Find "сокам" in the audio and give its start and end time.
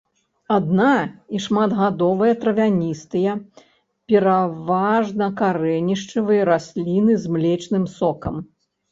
7.99-8.41